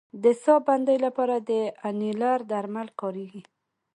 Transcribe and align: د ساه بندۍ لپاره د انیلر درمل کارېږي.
د 0.23 0.25
ساه 0.43 0.59
بندۍ 0.67 0.97
لپاره 1.05 1.35
د 1.49 1.51
انیلر 1.87 2.39
درمل 2.51 2.87
کارېږي. 2.99 3.41